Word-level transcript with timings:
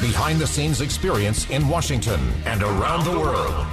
Behind 0.00 0.38
the 0.38 0.46
scenes 0.46 0.80
experience 0.80 1.48
in 1.50 1.68
Washington 1.68 2.32
and 2.46 2.62
around 2.62 3.04
the 3.04 3.18
world. 3.18 3.66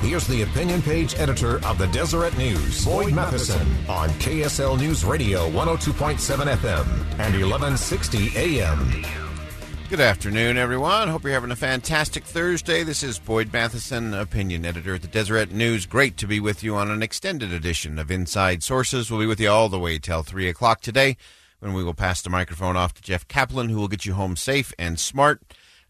Here's 0.00 0.28
the 0.28 0.42
opinion 0.42 0.80
page 0.80 1.16
editor 1.18 1.56
of 1.66 1.76
the 1.76 1.88
Deseret 1.88 2.38
News, 2.38 2.84
Boyd 2.84 3.12
Matheson, 3.12 3.66
on 3.88 4.08
KSL 4.10 4.78
News 4.78 5.04
Radio 5.04 5.50
102.7 5.50 6.54
FM 6.54 6.86
and 7.18 7.34
1160 7.34 8.30
AM. 8.36 9.04
Good 9.90 9.98
afternoon, 9.98 10.56
everyone. 10.56 11.08
Hope 11.08 11.24
you're 11.24 11.32
having 11.32 11.50
a 11.50 11.56
fantastic 11.56 12.22
Thursday. 12.22 12.84
This 12.84 13.02
is 13.02 13.18
Boyd 13.18 13.52
Matheson, 13.52 14.14
opinion 14.14 14.64
editor 14.64 14.94
at 14.94 15.02
the 15.02 15.08
Deseret 15.08 15.50
News. 15.50 15.86
Great 15.86 16.16
to 16.18 16.28
be 16.28 16.38
with 16.38 16.62
you 16.62 16.76
on 16.76 16.92
an 16.92 17.02
extended 17.02 17.52
edition 17.52 17.98
of 17.98 18.08
Inside 18.08 18.62
Sources. 18.62 19.10
We'll 19.10 19.18
be 19.18 19.26
with 19.26 19.40
you 19.40 19.50
all 19.50 19.68
the 19.68 19.80
way 19.80 19.98
till 19.98 20.22
3 20.22 20.48
o'clock 20.48 20.80
today 20.80 21.16
when 21.58 21.72
we 21.72 21.82
will 21.82 21.92
pass 21.92 22.22
the 22.22 22.30
microphone 22.30 22.76
off 22.76 22.94
to 22.94 23.02
Jeff 23.02 23.26
Caplan, 23.26 23.68
who 23.68 23.78
will 23.78 23.88
get 23.88 24.06
you 24.06 24.14
home 24.14 24.36
safe 24.36 24.72
and 24.78 25.00
smart 25.00 25.42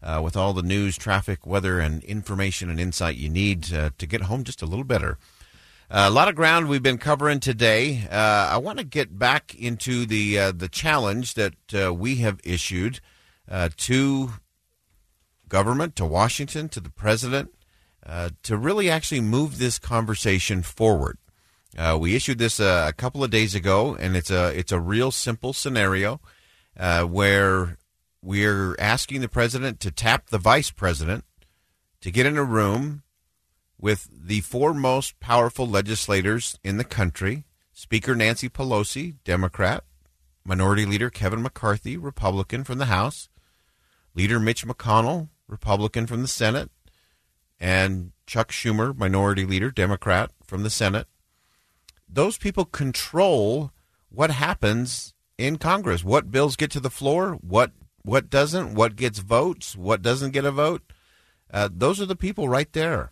uh, 0.03 0.21
with 0.23 0.35
all 0.35 0.53
the 0.53 0.61
news, 0.61 0.97
traffic, 0.97 1.47
weather, 1.47 1.79
and 1.79 2.03
information 2.03 2.69
and 2.69 2.79
insight 2.79 3.15
you 3.15 3.29
need 3.29 3.73
uh, 3.73 3.91
to 3.97 4.05
get 4.05 4.23
home 4.23 4.43
just 4.43 4.61
a 4.61 4.65
little 4.65 4.83
better. 4.83 5.17
Uh, 5.89 6.05
a 6.07 6.09
lot 6.09 6.27
of 6.27 6.35
ground 6.35 6.67
we've 6.67 6.83
been 6.83 6.97
covering 6.97 7.39
today. 7.39 8.07
Uh, 8.11 8.49
I 8.51 8.57
want 8.57 8.79
to 8.79 8.83
get 8.83 9.17
back 9.17 9.55
into 9.55 10.05
the 10.05 10.39
uh, 10.39 10.51
the 10.51 10.67
challenge 10.67 11.35
that 11.35 11.53
uh, 11.73 11.93
we 11.93 12.15
have 12.17 12.39
issued 12.43 12.99
to 13.77 14.31
government, 15.47 15.95
to 15.97 16.05
Washington, 16.05 16.67
to 16.69 16.79
the 16.79 16.89
president, 16.89 17.53
to 18.41 18.57
really 18.57 18.89
actually 18.89 19.21
move 19.21 19.59
this 19.59 19.77
conversation 19.77 20.63
forward. 20.63 21.17
we 21.99 22.15
issued 22.15 22.39
this 22.39 22.59
a 22.59 22.93
couple 22.97 23.23
of 23.23 23.29
days 23.29 23.53
ago, 23.53 23.95
and 23.95 24.15
it's 24.15 24.31
a 24.31 24.47
it's 24.57 24.71
a 24.71 24.79
real 24.79 25.11
simple 25.11 25.53
scenario 25.53 26.19
where 27.05 27.77
we're 28.23 28.75
asking 28.79 29.19
the 29.19 29.27
president 29.27 29.81
to 29.81 29.91
tap 29.91 30.29
the 30.29 30.37
vice 30.37 30.71
president 30.71 31.25
to 31.99 32.09
get 32.09 32.25
in 32.25 32.37
a 32.37 32.43
room 32.43 33.03
with 33.77 34.07
the 34.13 34.39
four 34.41 34.73
most 34.73 35.19
powerful 35.19 35.67
legislators 35.67 36.57
in 36.63 36.77
the 36.77 36.85
country 36.85 37.45
Speaker 37.73 38.15
Nancy 38.15 38.49
Pelosi, 38.49 39.15
Democrat, 39.23 39.83
Minority 40.45 40.85
Leader 40.85 41.09
Kevin 41.09 41.41
McCarthy, 41.41 41.97
Republican 41.97 42.63
from 42.63 42.77
the 42.77 42.85
House, 42.85 43.29
Leader 44.13 44.39
Mitch 44.39 44.65
McConnell, 44.65 45.29
Republican 45.47 46.05
from 46.05 46.21
the 46.21 46.27
Senate, 46.27 46.69
and 47.59 48.11
Chuck 48.27 48.51
Schumer, 48.51 48.95
Minority 48.95 49.43
Leader, 49.43 49.71
Democrat 49.71 50.31
from 50.45 50.61
the 50.61 50.69
Senate. 50.69 51.07
Those 52.07 52.37
people 52.37 52.65
control 52.65 53.71
what 54.09 54.29
happens 54.29 55.15
in 55.39 55.57
Congress, 55.57 56.03
what 56.03 56.29
bills 56.29 56.55
get 56.55 56.69
to 56.71 56.79
the 56.79 56.91
floor, 56.91 57.39
what 57.41 57.71
what 58.03 58.29
doesn't, 58.29 58.75
what 58.75 58.95
gets 58.95 59.19
votes, 59.19 59.75
what 59.75 60.01
doesn't 60.01 60.31
get 60.31 60.45
a 60.45 60.51
vote. 60.51 60.81
Uh, 61.51 61.69
those 61.71 62.01
are 62.01 62.05
the 62.05 62.15
people 62.15 62.49
right 62.49 62.71
there. 62.73 63.11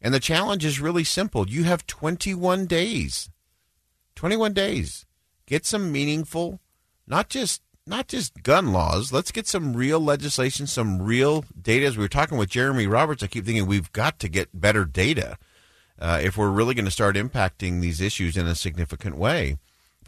And 0.00 0.14
the 0.14 0.20
challenge 0.20 0.64
is 0.64 0.80
really 0.80 1.04
simple. 1.04 1.48
You 1.48 1.64
have 1.64 1.86
21 1.86 2.66
days. 2.66 3.30
21 4.14 4.52
days. 4.52 5.06
Get 5.46 5.66
some 5.66 5.92
meaningful, 5.92 6.60
not 7.06 7.28
just 7.28 7.62
not 7.86 8.06
just 8.06 8.42
gun 8.42 8.72
laws. 8.72 9.12
Let's 9.12 9.32
get 9.32 9.48
some 9.48 9.74
real 9.74 9.98
legislation, 9.98 10.66
some 10.66 11.02
real 11.02 11.44
data. 11.60 11.86
As 11.86 11.96
we 11.96 12.04
were 12.04 12.08
talking 12.08 12.38
with 12.38 12.48
Jeremy 12.48 12.86
Roberts, 12.86 13.22
I 13.22 13.26
keep 13.26 13.44
thinking 13.44 13.66
we've 13.66 13.92
got 13.92 14.18
to 14.20 14.28
get 14.28 14.58
better 14.58 14.84
data 14.84 15.36
uh, 15.98 16.20
if 16.22 16.36
we're 16.36 16.50
really 16.50 16.74
going 16.74 16.84
to 16.84 16.90
start 16.90 17.16
impacting 17.16 17.80
these 17.80 18.00
issues 18.00 18.36
in 18.36 18.46
a 18.46 18.54
significant 18.54 19.16
way. 19.16 19.58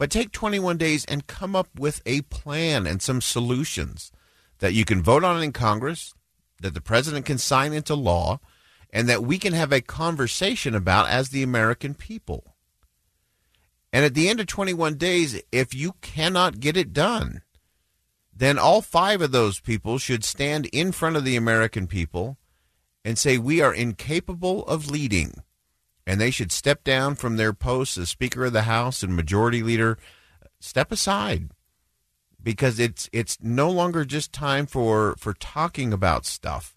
But 0.03 0.11
take 0.11 0.33
21 0.33 0.75
days 0.75 1.05
and 1.05 1.27
come 1.27 1.55
up 1.55 1.79
with 1.79 2.01
a 2.05 2.23
plan 2.23 2.85
and 2.85 3.01
some 3.01 3.21
solutions 3.21 4.11
that 4.59 4.73
you 4.73 4.83
can 4.83 5.01
vote 5.01 5.23
on 5.23 5.41
in 5.41 5.53
Congress, 5.53 6.13
that 6.59 6.73
the 6.73 6.81
president 6.81 7.25
can 7.25 7.37
sign 7.37 7.71
into 7.71 7.95
law, 7.95 8.41
and 8.91 9.07
that 9.07 9.23
we 9.23 9.39
can 9.39 9.53
have 9.53 9.71
a 9.71 9.79
conversation 9.79 10.75
about 10.75 11.07
as 11.07 11.29
the 11.29 11.41
American 11.41 11.93
people. 11.93 12.53
And 13.93 14.03
at 14.03 14.13
the 14.13 14.27
end 14.27 14.41
of 14.41 14.47
21 14.47 14.95
days, 14.95 15.41
if 15.53 15.73
you 15.73 15.93
cannot 16.01 16.59
get 16.59 16.75
it 16.75 16.91
done, 16.91 17.41
then 18.35 18.59
all 18.59 18.81
five 18.81 19.21
of 19.21 19.31
those 19.31 19.61
people 19.61 19.99
should 19.99 20.25
stand 20.25 20.65
in 20.73 20.91
front 20.91 21.15
of 21.15 21.23
the 21.23 21.37
American 21.37 21.87
people 21.87 22.35
and 23.05 23.17
say, 23.17 23.37
We 23.37 23.61
are 23.61 23.73
incapable 23.73 24.65
of 24.65 24.91
leading 24.91 25.35
and 26.05 26.19
they 26.19 26.31
should 26.31 26.51
step 26.51 26.83
down 26.83 27.15
from 27.15 27.37
their 27.37 27.53
posts 27.53 27.97
as 27.97 28.09
Speaker 28.09 28.45
of 28.45 28.53
the 28.53 28.63
House 28.63 29.03
and 29.03 29.15
Majority 29.15 29.63
Leader. 29.63 29.97
Step 30.59 30.91
aside 30.91 31.49
because 32.41 32.79
it's 32.79 33.09
it's 33.13 33.37
no 33.41 33.69
longer 33.69 34.05
just 34.05 34.33
time 34.33 34.65
for 34.65 35.15
for 35.17 35.33
talking 35.33 35.93
about 35.93 36.25
stuff. 36.25 36.75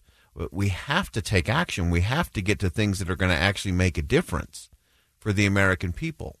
We 0.51 0.69
have 0.69 1.11
to 1.11 1.21
take 1.21 1.49
action. 1.49 1.89
We 1.89 2.01
have 2.01 2.31
to 2.33 2.41
get 2.41 2.59
to 2.59 2.69
things 2.69 2.99
that 2.99 3.09
are 3.09 3.15
going 3.15 3.31
to 3.31 3.37
actually 3.37 3.71
make 3.71 3.97
a 3.97 4.03
difference 4.03 4.69
for 5.19 5.33
the 5.33 5.47
American 5.47 5.93
people. 5.93 6.35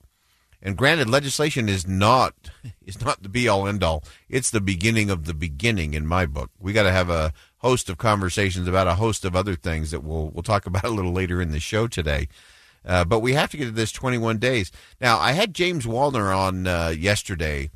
And 0.61 0.77
granted, 0.77 1.09
legislation 1.09 1.67
is 1.67 1.87
not 1.87 2.33
is 2.85 3.01
not 3.03 3.21
the 3.23 3.29
be 3.29 3.47
all 3.47 3.67
end 3.67 3.83
all. 3.83 4.03
It's 4.29 4.49
the 4.49 4.61
beginning 4.61 5.09
of 5.09 5.25
the 5.25 5.33
beginning 5.33 5.93
in 5.93 6.07
my 6.07 6.25
book. 6.25 6.51
We 6.59 6.73
got 6.73 6.83
to 6.83 6.91
have 6.91 7.09
a 7.09 7.33
host 7.57 7.89
of 7.89 7.97
conversations 7.97 8.67
about 8.67 8.87
a 8.87 8.95
host 8.95 9.25
of 9.25 9.35
other 9.35 9.55
things 9.55 9.91
that 9.91 10.03
we'll 10.03 10.29
we'll 10.29 10.43
talk 10.43 10.65
about 10.65 10.83
a 10.85 10.89
little 10.89 11.13
later 11.13 11.41
in 11.41 11.51
the 11.51 11.59
show 11.59 11.87
today. 11.87 12.27
Uh, 12.87 13.03
but 13.03 13.19
we 13.19 13.33
have 13.33 13.51
to 13.51 13.57
get 13.57 13.65
to 13.65 13.71
this 13.71 13.91
21 13.91 14.37
days. 14.37 14.71
Now, 15.01 15.19
I 15.19 15.33
had 15.33 15.53
James 15.53 15.85
Wallner 15.85 16.35
on 16.35 16.65
uh, 16.65 16.93
yesterday. 16.97 17.69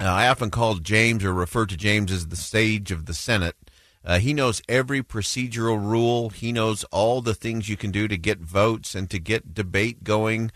Uh, 0.00 0.04
I 0.04 0.28
often 0.28 0.50
call 0.50 0.76
James 0.76 1.22
or 1.22 1.34
refer 1.34 1.66
to 1.66 1.76
James 1.76 2.10
as 2.10 2.28
the 2.28 2.36
sage 2.36 2.90
of 2.90 3.04
the 3.04 3.14
Senate. 3.14 3.56
Uh, 4.02 4.18
he 4.18 4.32
knows 4.32 4.62
every 4.68 5.02
procedural 5.02 5.78
rule. 5.78 6.30
He 6.30 6.50
knows 6.50 6.84
all 6.84 7.20
the 7.20 7.34
things 7.34 7.68
you 7.68 7.76
can 7.76 7.90
do 7.90 8.08
to 8.08 8.16
get 8.16 8.38
votes 8.38 8.94
and 8.94 9.10
to 9.10 9.18
get 9.18 9.52
debate 9.52 10.02
going 10.02 10.50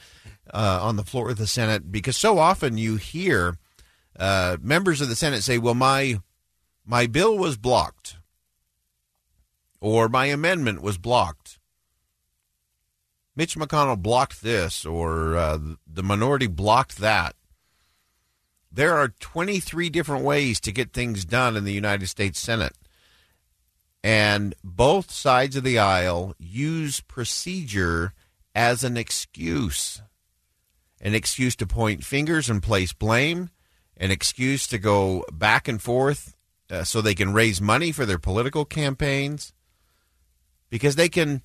uh, 0.55 0.79
on 0.81 0.97
the 0.97 1.05
floor 1.05 1.31
of 1.31 1.37
the 1.37 1.47
Senate. 1.47 1.93
Because 1.93 2.17
so 2.17 2.39
often 2.39 2.79
you 2.79 2.97
hear 2.97 3.59
members 4.19 5.01
of 5.01 5.09
the 5.09 5.17
Senate 5.17 5.43
say, 5.43 5.59
"Well, 5.59 5.75
my 5.75 6.21
my 6.87 7.07
bill 7.07 7.37
was 7.37 7.57
blocked," 7.57 8.17
or 9.81 10.09
"My 10.09 10.27
amendment 10.27 10.81
was 10.81 10.97
blocked." 10.97 11.60
Mitch 13.37 13.57
McConnell 13.57 14.03
blocked 14.03 14.43
this 14.43 14.85
or 14.85 15.37
uh, 15.37 15.59
the 15.87 16.03
minority 16.03 16.47
blocked 16.47 16.99
that. 16.99 17.35
There 18.73 18.97
are 18.97 19.09
23 19.09 19.91
different 19.91 20.25
ways 20.25 20.61
to 20.61 20.73
get 20.73 20.93
things 20.93 21.25
done 21.25 21.57
in 21.57 21.65
the 21.65 21.73
United 21.73 22.07
States 22.09 22.39
Senate. 22.39 22.75
And 24.03 24.55
both 24.63 25.11
sides 25.11 25.57
of 25.57 25.65
the 25.65 25.79
aisle 25.79 26.35
use 26.39 27.01
procedure 27.01 28.15
as 28.55 28.85
an 28.85 28.97
excuse 28.97 30.03
an 31.01 31.15
excuse 31.15 31.57
to 31.57 31.67
point 31.67 32.05
fingers 32.05 32.51
and 32.51 32.63
place 32.63 32.93
blame, 32.93 33.51
an 33.97 34.11
excuse 34.11 34.67
to 34.69 34.79
go 34.79 35.25
back 35.33 35.67
and 35.67 35.81
forth 35.81 36.37
uh, 36.71 36.85
so 36.85 37.01
they 37.01 37.15
can 37.15 37.33
raise 37.33 37.61
money 37.61 37.93
for 37.93 38.05
their 38.05 38.19
political 38.19 38.65
campaigns 38.65 39.53
because 40.69 40.97
they 40.97 41.09
can 41.09 41.43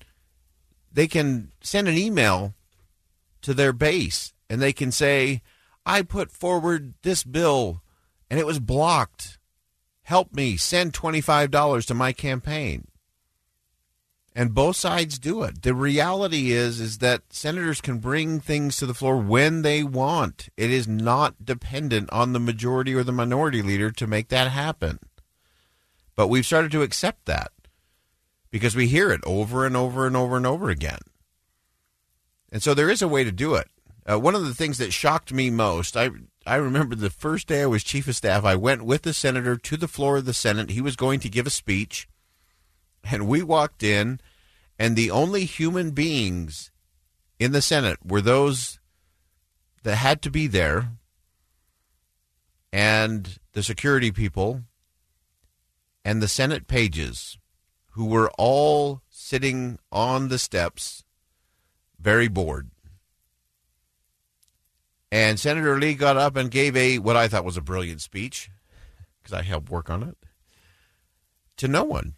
they 0.96 1.08
can 1.08 1.52
send 1.62 1.88
an 1.88 1.98
email 1.98 2.56
to 3.42 3.54
their 3.54 3.74
base 3.74 4.34
and 4.50 4.62
they 4.62 4.74
can 4.74 4.92
say, 4.92 5.42
I 5.86 6.02
put 6.02 6.32
forward 6.32 6.94
this 7.04 7.24
bill 7.24 7.84
and 8.30 8.40
it 8.40 8.46
was 8.46 8.60
blocked. 8.60 9.38
Help 10.04 10.34
me 10.34 10.56
send 10.56 10.94
$25 10.94 11.86
to 11.86 11.94
my 11.94 12.14
campaign. 12.14 12.88
And 14.34 14.54
both 14.54 14.78
sides 14.78 15.20
do 15.20 15.44
it. 15.44 15.64
The 15.64 15.74
reality 15.74 16.52
is 16.52 16.80
is 16.80 17.00
that 17.00 17.22
senators 17.30 17.82
can 17.82 18.00
bring 18.00 18.40
things 18.40 18.78
to 18.78 18.86
the 18.86 18.94
floor 18.94 19.18
when 19.18 19.64
they 19.64 19.84
want. 19.84 20.50
It 20.56 20.72
is 20.72 20.88
not 20.88 21.46
dependent 21.46 22.10
on 22.12 22.32
the 22.32 22.40
majority 22.40 22.94
or 22.94 23.04
the 23.04 23.12
minority 23.12 23.62
leader 23.62 23.92
to 23.92 24.08
make 24.08 24.30
that 24.30 24.52
happen. 24.52 25.00
But 26.16 26.28
we've 26.28 26.46
started 26.46 26.72
to 26.72 26.84
accept 26.84 27.26
that 27.26 27.52
because 28.52 28.76
we 28.76 28.88
hear 28.88 29.12
it 29.12 29.22
over 29.26 29.66
and 29.66 29.76
over 29.76 30.06
and 30.08 30.16
over 30.16 30.38
and 30.38 30.46
over 30.46 30.70
again. 30.70 31.00
And 32.52 32.64
so 32.64 32.74
there 32.74 32.90
is 32.90 33.02
a 33.02 33.08
way 33.08 33.24
to 33.24 33.32
do 33.32 33.56
it. 33.56 33.68
Uh, 34.10 34.20
one 34.20 34.36
of 34.36 34.46
the 34.46 34.54
things 34.54 34.78
that 34.78 34.94
shocked 34.94 35.34
me 35.34 35.50
most, 35.50 35.98
I 35.98 36.10
I 36.46 36.56
remember 36.56 36.96
the 36.96 37.10
first 37.10 37.48
day 37.48 37.64
I 37.64 37.66
was 37.66 37.84
chief 37.84 38.08
of 38.08 38.16
staff, 38.16 38.46
I 38.46 38.56
went 38.56 38.86
with 38.86 39.02
the 39.02 39.14
senator 39.14 39.58
to 39.58 39.78
the 39.78 39.88
floor 39.88 40.18
of 40.18 40.26
the 40.26 40.34
Senate. 40.34 40.70
He 40.70 40.82
was 40.82 40.96
going 40.96 41.20
to 41.22 41.30
give 41.30 41.48
a 41.48 41.50
speech, 41.52 42.08
and 43.04 43.28
we 43.28 43.42
walked 43.42 43.82
in, 43.82 44.20
and 44.78 44.96
the 44.96 45.10
only 45.10 45.46
human 45.46 45.92
beings 45.92 46.72
in 47.40 47.52
the 47.52 47.64
Senate 47.64 47.98
were 48.06 48.22
those 48.22 48.80
that 49.82 49.96
had 49.96 50.22
to 50.22 50.30
be 50.30 50.46
there, 50.46 50.92
and 52.72 53.40
the 53.54 53.64
security 53.64 54.12
people, 54.12 54.62
and 56.04 56.22
the 56.22 56.28
Senate 56.28 56.68
pages, 56.68 57.40
who 57.96 58.06
were 58.06 58.30
all 58.38 59.02
sitting 59.10 59.80
on 59.90 60.28
the 60.28 60.38
steps, 60.38 61.06
very 61.98 62.28
bored. 62.28 62.70
And 65.10 65.40
Senator 65.40 65.80
Lee 65.80 65.94
got 65.94 66.18
up 66.18 66.36
and 66.36 66.52
gave 66.52 66.76
a 66.76 67.00
what 67.00 67.16
I 67.16 67.30
thought 67.30 67.46
was 67.46 67.56
a 67.56 67.62
brilliant 67.62 68.02
speech 68.02 68.52
because 69.24 69.32
I 69.32 69.44
helped 69.44 69.70
work 69.70 69.90
on 69.90 70.04
it 70.04 70.18
to 71.56 71.70
no 71.70 71.86
one. 71.86 72.16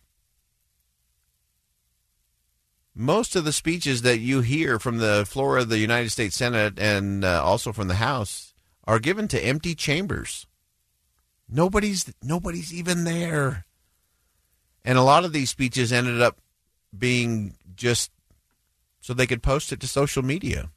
Most 2.95 3.35
of 3.35 3.45
the 3.45 3.53
speeches 3.53 4.01
that 4.01 4.17
you 4.17 4.41
hear 4.41 4.79
from 4.79 4.97
the 4.97 5.27
floor 5.29 5.59
of 5.59 5.69
the 5.69 5.77
United 5.77 6.09
States 6.09 6.35
Senate 6.35 6.79
and 6.79 7.23
uh, 7.23 7.43
also 7.43 7.71
from 7.71 7.87
the 7.87 7.95
House 7.95 8.55
are 8.85 8.97
given 8.97 9.27
to 9.27 9.45
empty 9.45 9.75
chambers. 9.75 10.47
Nobody's 11.47 12.11
nobody's 12.23 12.73
even 12.73 13.03
there. 13.03 13.66
And 14.87 14.97
a 14.97 15.03
lot 15.03 15.25
of 15.25 15.33
these 15.33 15.49
speeches 15.49 15.91
ended 15.91 16.21
up 16.21 16.37
being 16.97 17.57
just 17.75 18.09
so 19.01 19.13
they 19.13 19.27
could 19.27 19.43
post 19.43 19.73
it 19.73 19.81
to 19.81 19.87
social 19.87 20.23
media 20.23 20.69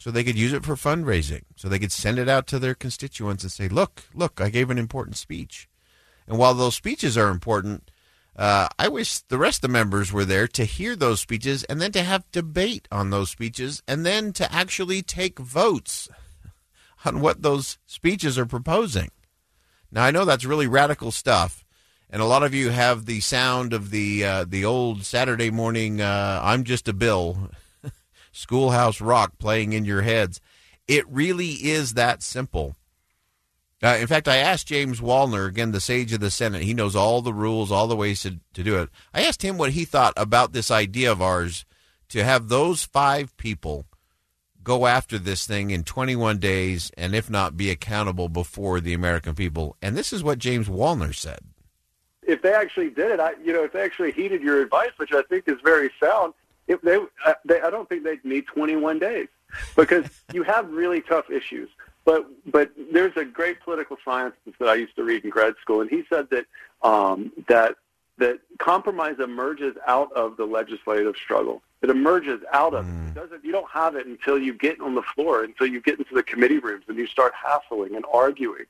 so 0.00 0.10
they 0.10 0.24
could 0.24 0.36
use 0.36 0.52
it 0.52 0.64
for 0.64 0.74
fundraising, 0.74 1.42
so 1.54 1.68
they 1.68 1.78
could 1.78 1.92
send 1.92 2.18
it 2.18 2.28
out 2.28 2.48
to 2.48 2.58
their 2.58 2.74
constituents 2.74 3.44
and 3.44 3.52
say, 3.52 3.68
"Look, 3.68 4.04
look, 4.12 4.40
I 4.40 4.50
gave 4.50 4.68
an 4.68 4.78
important 4.78 5.16
speech." 5.16 5.68
And 6.26 6.38
while 6.38 6.54
those 6.54 6.74
speeches 6.74 7.16
are 7.16 7.28
important, 7.28 7.92
uh, 8.34 8.68
I 8.80 8.88
wish 8.88 9.20
the 9.20 9.38
rest 9.38 9.58
of 9.58 9.62
the 9.62 9.68
members 9.68 10.12
were 10.12 10.24
there 10.24 10.48
to 10.48 10.64
hear 10.64 10.96
those 10.96 11.20
speeches 11.20 11.62
and 11.64 11.80
then 11.80 11.92
to 11.92 12.02
have 12.02 12.30
debate 12.32 12.88
on 12.90 13.10
those 13.10 13.30
speeches 13.30 13.80
and 13.86 14.04
then 14.04 14.32
to 14.32 14.52
actually 14.52 15.02
take 15.02 15.38
votes 15.38 16.08
on 17.04 17.20
what 17.20 17.42
those 17.42 17.78
speeches 17.86 18.36
are 18.38 18.44
proposing. 18.44 19.12
Now, 19.92 20.04
I 20.04 20.10
know 20.10 20.24
that's 20.24 20.44
really 20.44 20.66
radical 20.66 21.12
stuff, 21.12 21.64
and 22.10 22.22
a 22.22 22.26
lot 22.26 22.42
of 22.42 22.54
you 22.54 22.70
have 22.70 23.06
the 23.06 23.20
sound 23.20 23.72
of 23.72 23.90
the 23.90 24.24
uh, 24.24 24.44
the 24.46 24.64
old 24.64 25.04
Saturday 25.04 25.50
morning 25.50 26.00
uh, 26.00 26.40
"I'm 26.42 26.64
just 26.64 26.88
a 26.88 26.92
bill." 26.92 27.50
Schoolhouse 28.32 29.00
Rock 29.00 29.38
playing 29.38 29.72
in 29.72 29.84
your 29.84 30.02
heads. 30.02 30.40
It 30.86 31.08
really 31.08 31.52
is 31.52 31.94
that 31.94 32.22
simple. 32.22 32.76
Uh, 33.82 33.96
in 34.00 34.06
fact, 34.06 34.26
I 34.26 34.36
asked 34.36 34.68
James 34.68 35.00
Wallner, 35.00 35.46
again, 35.46 35.72
the 35.72 35.80
sage 35.80 36.12
of 36.12 36.20
the 36.20 36.30
Senate. 36.30 36.62
He 36.62 36.72
knows 36.72 36.96
all 36.96 37.20
the 37.20 37.34
rules, 37.34 37.70
all 37.70 37.86
the 37.86 37.96
ways 37.96 38.22
to, 38.22 38.38
to 38.54 38.62
do 38.62 38.78
it. 38.78 38.88
I 39.12 39.22
asked 39.22 39.42
him 39.42 39.58
what 39.58 39.72
he 39.72 39.84
thought 39.84 40.14
about 40.16 40.52
this 40.52 40.70
idea 40.70 41.12
of 41.12 41.20
ours 41.20 41.64
to 42.08 42.24
have 42.24 42.48
those 42.48 42.84
five 42.84 43.36
people 43.36 43.86
go 44.62 44.86
after 44.86 45.18
this 45.18 45.46
thing 45.46 45.70
in 45.70 45.84
21 45.84 46.38
days 46.38 46.90
and, 46.96 47.14
if 47.14 47.28
not, 47.28 47.56
be 47.56 47.70
accountable 47.70 48.28
before 48.28 48.80
the 48.80 48.94
American 48.94 49.34
people. 49.34 49.76
And 49.82 49.96
this 49.96 50.12
is 50.12 50.24
what 50.24 50.38
James 50.38 50.68
Wallner 50.68 51.14
said. 51.14 51.40
If 52.26 52.42
they 52.42 52.52
actually 52.52 52.90
did 52.90 53.12
it, 53.12 53.20
I, 53.20 53.32
you 53.42 53.52
know, 53.52 53.64
if 53.64 53.72
they 53.72 53.82
actually 53.82 54.12
heeded 54.12 54.42
your 54.42 54.60
advice, 54.60 54.90
which 54.96 55.12
I 55.12 55.22
think 55.22 55.44
is 55.46 55.56
very 55.62 55.90
sound, 56.02 56.34
if 56.66 56.80
they, 56.82 56.96
uh, 57.24 57.34
they, 57.44 57.60
I 57.60 57.70
don't 57.70 57.88
think 57.88 58.04
they'd 58.04 58.24
need 58.24 58.46
21 58.46 58.98
days 58.98 59.28
because 59.76 60.06
you 60.32 60.42
have 60.42 60.70
really 60.70 61.00
tough 61.00 61.30
issues. 61.30 61.68
But 62.04 62.26
but 62.52 62.70
there's 62.92 63.16
a 63.16 63.24
great 63.24 63.60
political 63.60 63.96
scientist 64.04 64.58
that 64.60 64.68
I 64.68 64.74
used 64.76 64.94
to 64.94 65.02
read 65.02 65.24
in 65.24 65.30
grad 65.30 65.54
school, 65.60 65.80
and 65.80 65.90
he 65.90 66.04
said 66.08 66.28
that 66.30 66.46
um, 66.82 67.32
that 67.48 67.74
that 68.18 68.38
compromise 68.58 69.16
emerges 69.18 69.76
out 69.86 70.12
of 70.12 70.36
the 70.36 70.44
legislative 70.44 71.16
struggle. 71.16 71.62
It 71.82 71.90
emerges 71.90 72.40
out 72.52 72.74
of 72.74 72.88
it. 72.88 72.90
Mm. 72.90 73.08
it. 73.08 73.14
Doesn't 73.14 73.44
you 73.44 73.52
don't 73.52 73.70
have 73.70 73.96
it 73.96 74.06
until 74.06 74.38
you 74.38 74.54
get 74.54 74.80
on 74.80 74.94
the 74.94 75.02
floor, 75.02 75.44
until 75.44 75.66
you 75.66 75.80
get 75.80 75.98
into 75.98 76.14
the 76.14 76.22
committee 76.22 76.58
rooms 76.58 76.84
and 76.88 76.96
you 76.96 77.06
start 77.06 77.32
hassling 77.34 77.94
and 77.94 78.04
arguing 78.12 78.64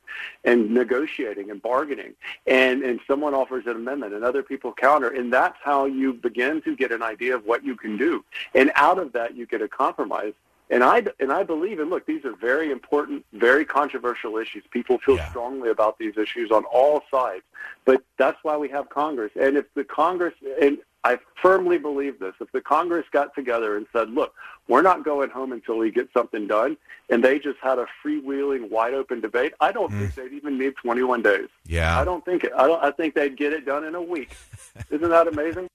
and 0.45 0.71
negotiating 0.71 1.51
and 1.51 1.63
bargaining. 1.63 2.15
And 2.47 2.83
and 2.83 3.01
someone 3.07 3.35
offers 3.35 3.67
an 3.67 3.77
amendment 3.77 4.15
and 4.15 4.25
other 4.25 4.43
people 4.43 4.73
counter, 4.73 5.09
and 5.09 5.33
that's 5.33 5.59
how 5.63 5.87
you 5.87 6.13
begin 6.13 6.63
to 6.63 6.77
get 6.77 6.93
an 6.93 7.03
idea 7.03 7.35
of 7.35 7.45
what 7.45 7.65
you 7.65 7.77
can 7.77 7.97
do. 7.97 8.25
And 8.55 8.73
out 8.75 8.99
of 8.99 9.13
that 9.13 9.37
you 9.37 9.47
get 9.47 9.63
a 9.63 9.69
compromise 9.69 10.33
and 10.69 10.83
I 10.83 11.05
and 11.21 11.33
I 11.33 11.45
believe, 11.45 11.79
and 11.79 11.91
look, 11.91 12.07
these 12.07 12.25
are 12.25 12.35
very 12.35 12.73
important, 12.73 13.25
very 13.33 13.65
controversial 13.65 14.37
issues. 14.37 14.65
People 14.71 14.99
feel 14.99 15.17
yeah. 15.17 15.29
strongly 15.31 15.71
about 15.71 15.99
these 15.99 16.17
issues 16.17 16.51
on 16.51 16.65
all 16.65 17.03
sides, 17.11 17.45
but 17.85 18.03
that's 18.19 18.39
why 18.43 18.57
we 18.57 18.69
have 18.71 18.89
Congress. 18.89 19.31
And 19.41 19.57
if 19.57 19.67
the 19.75 19.85
Congress, 19.85 20.35
and 20.61 20.79
I 21.05 21.19
firmly 21.41 21.79
believe 21.79 22.19
this, 22.19 22.35
if 22.41 22.51
the 22.53 22.61
Congress 22.61 23.07
got 23.13 23.35
together 23.35 23.77
and 23.77 23.87
said, 23.93 24.11
"Look, 24.11 24.35
we're 24.67 24.83
not 24.83 25.05
going 25.05 25.31
home 25.31 25.53
until 25.53 25.79
we 25.79 25.91
get 25.91 26.09
something 26.13 26.47
done," 26.47 26.77
and 27.09 27.23
they 27.23 27.39
just 27.39 27.59
had 27.63 27.79
a 27.79 27.87
freewheeling, 28.05 28.71
wide 28.71 28.95
open 28.95 29.21
debate, 29.21 29.53
I 29.61 29.71
don't 29.71 29.93
mm. 29.93 30.01
think 30.01 30.15
they'd 30.15 30.37
even 30.37 30.59
need 30.59 30.75
21 30.77 31.23
days. 31.23 31.49
Yeah, 31.65 31.99
I 31.99 32.05
don't 32.05 32.25
think 32.25 32.45
it. 32.45 32.53
I 32.57 32.67
don't. 32.67 32.83
I 32.83 32.91
think 32.91 33.15
they'd 33.15 33.37
get 33.37 33.53
it 33.53 33.65
done 33.65 33.85
in 33.85 33.95
a 33.95 34.03
week. 34.03 34.31
Isn't 34.91 35.11
that 35.11 35.29
amazing? 35.29 35.69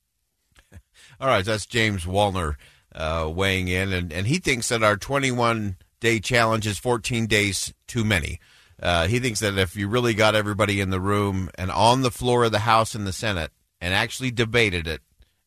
all 1.19 1.27
right, 1.27 1.45
that's 1.45 1.65
James 1.65 2.03
Wallner 2.03 2.56
uh, 2.94 3.31
weighing 3.33 3.67
in, 3.67 3.94
and, 3.94 4.12
and 4.12 4.27
he 4.27 4.38
thinks 4.38 4.69
that 4.69 4.83
our 4.83 4.97
21 4.97 5.77
day 6.00 6.19
challenge 6.19 6.67
is 6.67 6.77
14 6.77 7.27
days 7.27 7.74
too 7.88 8.03
many. 8.03 8.39
Uh, 8.81 9.07
he 9.07 9.19
thinks 9.19 9.39
that 9.39 9.57
if 9.57 9.75
you 9.75 9.88
really 9.88 10.13
got 10.13 10.35
everybody 10.35 10.81
in 10.81 10.89
the 10.89 11.00
room 11.00 11.50
and 11.56 11.71
on 11.71 12.01
the 12.01 12.12
floor 12.12 12.43
of 12.43 12.51
the 12.51 12.60
House 12.60 12.96
and 12.96 13.05
the 13.05 13.13
Senate 13.13 13.51
and 13.79 13.93
actually 13.93 14.31
debated 14.31 14.88
it 14.88 15.01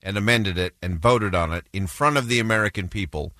and 0.04 0.18
amended 0.18 0.58
it 0.58 0.74
and 0.82 1.00
voted 1.00 1.34
on 1.34 1.52
it 1.52 1.66
in 1.72 1.86
front 1.86 2.18
of 2.18 2.28
the 2.28 2.38
American 2.38 2.88
people, 2.88 3.32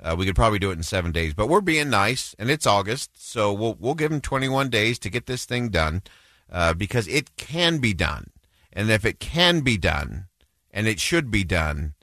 uh, 0.00 0.14
we 0.16 0.24
could 0.24 0.36
probably 0.36 0.60
do 0.60 0.70
it 0.70 0.74
in 0.78 0.82
seven 0.82 1.12
days. 1.12 1.34
But 1.34 1.48
we're 1.48 1.60
being 1.60 1.90
nice, 1.90 2.34
and 2.38 2.48
it's 2.48 2.66
August, 2.66 3.10
so 3.14 3.52
we'll 3.52 3.76
we'll 3.78 3.94
give 3.94 4.10
them 4.10 4.20
21 4.20 4.70
days 4.70 4.98
to 5.00 5.10
get 5.10 5.26
this 5.26 5.44
thing 5.44 5.68
done 5.68 6.02
uh, 6.50 6.72
because 6.74 7.08
it 7.08 7.36
can 7.36 7.78
be 7.78 7.92
done, 7.92 8.30
and 8.72 8.90
if 8.90 9.04
it 9.04 9.18
can 9.20 9.60
be 9.60 9.76
done, 9.76 10.26
and 10.70 10.86
it 10.86 11.00
should 11.00 11.30
be 11.30 11.44
done, 11.44 11.94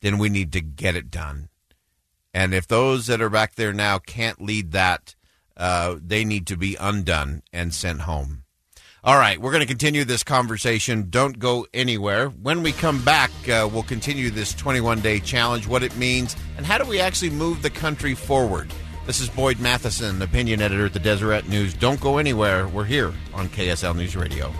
then 0.00 0.18
we 0.18 0.28
need 0.28 0.52
to 0.52 0.60
get 0.60 0.96
it 0.96 1.10
done. 1.10 1.48
And 2.34 2.54
if 2.54 2.66
those 2.66 3.06
that 3.06 3.22
are 3.22 3.30
back 3.30 3.54
there 3.54 3.72
now 3.72 3.98
can't 3.98 4.40
lead 4.40 4.72
that, 4.72 5.14
uh, 5.56 5.96
they 6.00 6.24
need 6.24 6.46
to 6.46 6.56
be 6.56 6.76
undone 6.78 7.42
and 7.52 7.74
sent 7.74 8.02
home. 8.02 8.44
All 9.02 9.16
right, 9.16 9.40
we're 9.40 9.50
going 9.50 9.62
to 9.62 9.66
continue 9.66 10.04
this 10.04 10.22
conversation. 10.22 11.08
Don't 11.08 11.38
go 11.38 11.66
anywhere. 11.72 12.28
When 12.28 12.62
we 12.62 12.72
come 12.72 13.02
back, 13.02 13.30
uh, 13.48 13.66
we'll 13.72 13.82
continue 13.82 14.28
this 14.28 14.52
21 14.52 15.00
day 15.00 15.20
challenge, 15.20 15.66
what 15.66 15.82
it 15.82 15.96
means, 15.96 16.36
and 16.58 16.66
how 16.66 16.76
do 16.76 16.84
we 16.84 17.00
actually 17.00 17.30
move 17.30 17.62
the 17.62 17.70
country 17.70 18.14
forward. 18.14 18.70
This 19.06 19.20
is 19.22 19.30
Boyd 19.30 19.58
Matheson, 19.58 20.20
opinion 20.20 20.60
editor 20.60 20.84
at 20.84 20.92
the 20.92 20.98
Deseret 20.98 21.48
News. 21.48 21.72
Don't 21.72 21.98
go 21.98 22.18
anywhere. 22.18 22.68
We're 22.68 22.84
here 22.84 23.14
on 23.32 23.48
KSL 23.48 23.96
News 23.96 24.16
Radio. 24.16 24.52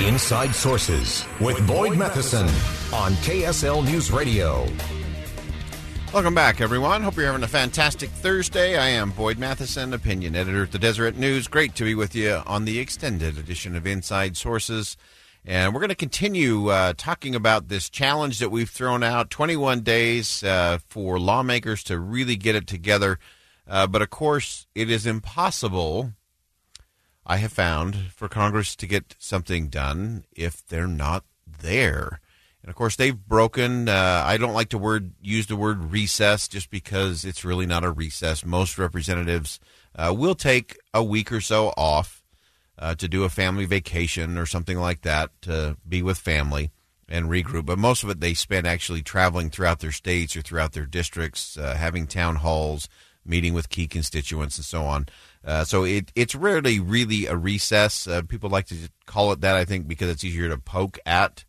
Inside 0.00 0.54
Sources 0.54 1.24
with 1.40 1.66
Boyd 1.66 1.96
Matheson 1.96 2.46
on 2.92 3.12
KSL 3.22 3.82
News 3.86 4.10
Radio. 4.10 4.66
Welcome 6.14 6.32
back, 6.32 6.60
everyone. 6.60 7.02
Hope 7.02 7.16
you're 7.16 7.26
having 7.26 7.42
a 7.42 7.48
fantastic 7.48 8.08
Thursday. 8.08 8.76
I 8.76 8.90
am 8.90 9.10
Boyd 9.10 9.36
Matheson, 9.36 9.92
opinion 9.92 10.36
editor 10.36 10.62
at 10.62 10.70
the 10.70 10.78
Deseret 10.78 11.16
News. 11.16 11.48
Great 11.48 11.74
to 11.74 11.82
be 11.82 11.96
with 11.96 12.14
you 12.14 12.40
on 12.46 12.66
the 12.66 12.78
extended 12.78 13.36
edition 13.36 13.74
of 13.74 13.84
Inside 13.84 14.36
Sources. 14.36 14.96
And 15.44 15.74
we're 15.74 15.80
going 15.80 15.88
to 15.88 15.96
continue 15.96 16.68
uh, 16.68 16.92
talking 16.96 17.34
about 17.34 17.66
this 17.66 17.90
challenge 17.90 18.38
that 18.38 18.52
we've 18.52 18.70
thrown 18.70 19.02
out 19.02 19.28
21 19.28 19.80
days 19.80 20.44
uh, 20.44 20.78
for 20.86 21.18
lawmakers 21.18 21.82
to 21.82 21.98
really 21.98 22.36
get 22.36 22.54
it 22.54 22.68
together. 22.68 23.18
Uh, 23.66 23.88
but 23.88 24.00
of 24.00 24.10
course, 24.10 24.68
it 24.72 24.88
is 24.88 25.06
impossible 25.06 26.12
I 27.26 27.38
have 27.38 27.52
found 27.52 27.96
for 28.14 28.28
Congress 28.28 28.76
to 28.76 28.86
get 28.86 29.16
something 29.18 29.66
done 29.66 30.22
if 30.30 30.64
they're 30.64 30.86
not 30.86 31.24
there. 31.44 32.20
And 32.64 32.70
of 32.70 32.76
course, 32.76 32.96
they've 32.96 33.14
broken. 33.14 33.90
Uh, 33.90 34.22
I 34.24 34.38
don't 34.38 34.54
like 34.54 34.70
to 34.70 34.78
word 34.78 35.12
use 35.20 35.48
the 35.48 35.54
word 35.54 35.92
recess 35.92 36.48
just 36.48 36.70
because 36.70 37.22
it's 37.26 37.44
really 37.44 37.66
not 37.66 37.84
a 37.84 37.90
recess. 37.90 38.42
Most 38.42 38.78
representatives 38.78 39.60
uh, 39.94 40.14
will 40.16 40.34
take 40.34 40.78
a 40.94 41.04
week 41.04 41.30
or 41.30 41.42
so 41.42 41.74
off 41.76 42.24
uh, 42.78 42.94
to 42.94 43.06
do 43.06 43.24
a 43.24 43.28
family 43.28 43.66
vacation 43.66 44.38
or 44.38 44.46
something 44.46 44.78
like 44.78 45.02
that 45.02 45.30
to 45.42 45.76
be 45.86 46.00
with 46.02 46.16
family 46.16 46.70
and 47.06 47.26
regroup. 47.26 47.66
But 47.66 47.78
most 47.78 48.02
of 48.02 48.08
it 48.08 48.20
they 48.20 48.32
spend 48.32 48.66
actually 48.66 49.02
traveling 49.02 49.50
throughout 49.50 49.80
their 49.80 49.92
states 49.92 50.34
or 50.34 50.40
throughout 50.40 50.72
their 50.72 50.86
districts, 50.86 51.58
uh, 51.58 51.74
having 51.74 52.06
town 52.06 52.36
halls, 52.36 52.88
meeting 53.26 53.52
with 53.52 53.68
key 53.68 53.86
constituents, 53.86 54.56
and 54.56 54.64
so 54.64 54.84
on. 54.84 55.06
Uh, 55.44 55.64
so 55.64 55.84
it, 55.84 56.10
it's 56.14 56.34
rarely 56.34 56.80
really 56.80 57.26
a 57.26 57.36
recess. 57.36 58.08
Uh, 58.08 58.22
people 58.22 58.48
like 58.48 58.68
to 58.68 58.88
call 59.04 59.32
it 59.32 59.42
that, 59.42 59.54
I 59.54 59.66
think, 59.66 59.86
because 59.86 60.08
it's 60.08 60.24
easier 60.24 60.48
to 60.48 60.56
poke 60.56 60.98
at. 61.04 61.44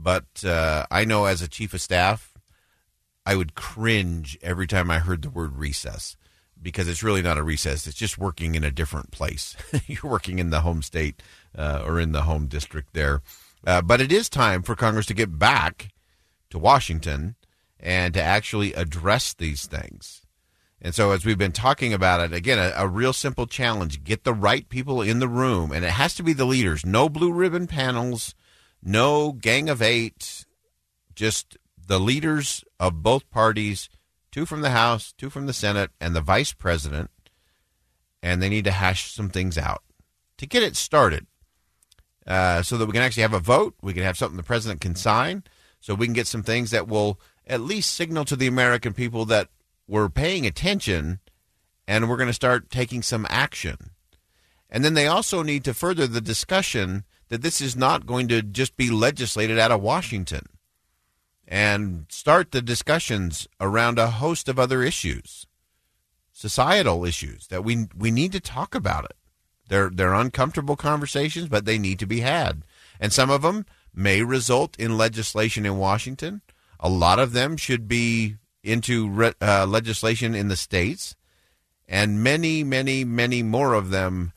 But 0.00 0.44
uh, 0.44 0.86
I 0.90 1.04
know 1.04 1.24
as 1.24 1.42
a 1.42 1.48
chief 1.48 1.74
of 1.74 1.80
staff, 1.80 2.32
I 3.26 3.34
would 3.34 3.56
cringe 3.56 4.38
every 4.40 4.66
time 4.66 4.90
I 4.90 5.00
heard 5.00 5.22
the 5.22 5.30
word 5.30 5.56
recess 5.56 6.16
because 6.60 6.88
it's 6.88 7.02
really 7.02 7.22
not 7.22 7.38
a 7.38 7.42
recess. 7.42 7.86
It's 7.86 7.96
just 7.96 8.16
working 8.16 8.54
in 8.54 8.64
a 8.64 8.70
different 8.70 9.10
place. 9.10 9.56
You're 9.86 10.10
working 10.10 10.38
in 10.38 10.50
the 10.50 10.60
home 10.60 10.82
state 10.82 11.22
uh, 11.56 11.82
or 11.84 11.98
in 11.98 12.12
the 12.12 12.22
home 12.22 12.46
district 12.46 12.94
there. 12.94 13.22
Uh, 13.66 13.82
but 13.82 14.00
it 14.00 14.12
is 14.12 14.28
time 14.28 14.62
for 14.62 14.76
Congress 14.76 15.06
to 15.06 15.14
get 15.14 15.38
back 15.38 15.88
to 16.50 16.58
Washington 16.58 17.34
and 17.80 18.14
to 18.14 18.22
actually 18.22 18.72
address 18.74 19.34
these 19.34 19.66
things. 19.66 20.22
And 20.80 20.94
so, 20.94 21.10
as 21.10 21.24
we've 21.24 21.36
been 21.38 21.52
talking 21.52 21.92
about 21.92 22.20
it, 22.20 22.32
again, 22.32 22.58
a, 22.58 22.72
a, 22.76 22.86
real 22.86 23.12
simple 23.12 23.48
challenge 23.48 24.04
get 24.04 24.22
the 24.22 24.32
right 24.32 24.68
people 24.68 25.02
in 25.02 25.18
the 25.18 25.26
room, 25.26 25.72
and 25.72 25.84
it 25.84 25.90
has 25.90 26.14
to 26.14 26.22
be 26.22 26.32
the 26.32 26.44
leaders. 26.44 26.86
No 26.86 27.08
blue 27.08 27.32
ribbon 27.32 27.66
panels, 27.66 28.36
no 28.82 29.32
gang 29.32 29.68
of 29.68 29.82
eight, 29.82 30.44
just 31.14 31.56
the 31.86 31.98
leaders 31.98 32.64
of 32.78 33.02
both 33.02 33.28
parties 33.30 33.88
two 34.30 34.46
from 34.46 34.60
the 34.60 34.70
House, 34.70 35.12
two 35.16 35.30
from 35.30 35.46
the 35.46 35.52
Senate, 35.52 35.90
and 36.00 36.14
the 36.14 36.20
vice 36.20 36.52
president. 36.52 37.10
And 38.22 38.42
they 38.42 38.48
need 38.48 38.64
to 38.64 38.70
hash 38.70 39.12
some 39.12 39.30
things 39.30 39.56
out 39.56 39.82
to 40.36 40.46
get 40.46 40.62
it 40.62 40.76
started 40.76 41.26
uh, 42.26 42.62
so 42.62 42.76
that 42.76 42.86
we 42.86 42.92
can 42.92 43.02
actually 43.02 43.22
have 43.22 43.32
a 43.32 43.40
vote. 43.40 43.74
We 43.80 43.94
can 43.94 44.02
have 44.02 44.18
something 44.18 44.36
the 44.36 44.42
president 44.42 44.80
can 44.80 44.94
sign 44.94 45.44
so 45.80 45.94
we 45.94 46.06
can 46.06 46.14
get 46.14 46.26
some 46.26 46.42
things 46.42 46.70
that 46.70 46.88
will 46.88 47.20
at 47.46 47.60
least 47.60 47.94
signal 47.94 48.24
to 48.26 48.36
the 48.36 48.46
American 48.46 48.92
people 48.92 49.24
that 49.26 49.48
we're 49.86 50.08
paying 50.08 50.46
attention 50.46 51.20
and 51.86 52.08
we're 52.08 52.16
going 52.16 52.28
to 52.28 52.34
start 52.34 52.70
taking 52.70 53.02
some 53.02 53.26
action. 53.30 53.92
And 54.68 54.84
then 54.84 54.94
they 54.94 55.06
also 55.06 55.42
need 55.42 55.64
to 55.64 55.72
further 55.72 56.06
the 56.06 56.20
discussion 56.20 57.04
that 57.28 57.42
this 57.42 57.60
is 57.60 57.76
not 57.76 58.06
going 58.06 58.28
to 58.28 58.42
just 58.42 58.76
be 58.76 58.90
legislated 58.90 59.58
out 59.58 59.70
of 59.70 59.82
Washington 59.82 60.46
and 61.46 62.06
start 62.08 62.52
the 62.52 62.60
discussions 62.60 63.48
around 63.60 63.98
a 63.98 64.10
host 64.10 64.48
of 64.48 64.58
other 64.58 64.82
issues, 64.82 65.46
societal 66.32 67.04
issues 67.04 67.46
that 67.48 67.64
we 67.64 67.86
we 67.96 68.10
need 68.10 68.32
to 68.32 68.40
talk 68.40 68.74
about 68.74 69.04
it. 69.04 69.16
They're 69.68 69.90
they're 69.90 70.14
uncomfortable 70.14 70.76
conversations, 70.76 71.48
but 71.48 71.64
they 71.64 71.78
need 71.78 71.98
to 72.00 72.06
be 72.06 72.20
had. 72.20 72.62
And 73.00 73.12
some 73.12 73.30
of 73.30 73.42
them 73.42 73.64
may 73.94 74.22
result 74.22 74.78
in 74.78 74.98
legislation 74.98 75.64
in 75.64 75.78
Washington. 75.78 76.42
A 76.80 76.88
lot 76.88 77.18
of 77.18 77.32
them 77.32 77.56
should 77.56 77.88
be 77.88 78.36
into 78.62 79.08
re- 79.08 79.34
uh, 79.40 79.66
legislation 79.66 80.34
in 80.34 80.48
the 80.48 80.56
states, 80.56 81.16
and 81.88 82.22
many, 82.22 82.62
many, 82.62 83.04
many 83.04 83.42
more 83.42 83.74
of 83.74 83.90
them 83.90 84.32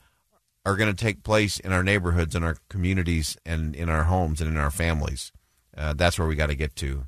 are 0.64 0.76
going 0.76 0.94
to 0.94 1.04
take 1.04 1.22
place 1.22 1.58
in 1.58 1.72
our 1.72 1.82
neighborhoods, 1.82 2.34
in 2.34 2.44
our 2.44 2.56
communities, 2.68 3.36
and 3.44 3.74
in 3.74 3.88
our 3.88 4.04
homes 4.04 4.40
and 4.40 4.48
in 4.48 4.56
our 4.56 4.70
families. 4.70 5.32
Uh, 5.76 5.92
that's 5.94 6.18
where 6.18 6.28
we 6.28 6.36
got 6.36 6.48
to 6.48 6.54
get 6.54 6.76
to. 6.76 7.06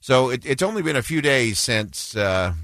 So 0.00 0.30
it, 0.30 0.44
it's 0.44 0.62
only 0.62 0.82
been 0.82 0.96
a 0.96 1.02
few 1.02 1.20
days 1.20 1.58
since 1.58 2.16
uh, 2.16 2.54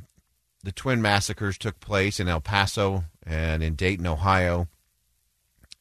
the 0.62 0.73
twin 0.73 1.02
massacres 1.02 1.59
took 1.59 1.80
place 1.80 2.21
in 2.21 2.28
El 2.28 2.40
Paso 2.40 3.04
and 3.25 3.62
in 3.62 3.75
Dayton, 3.75 4.06
Ohio. 4.06 4.68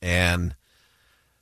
And 0.01 0.55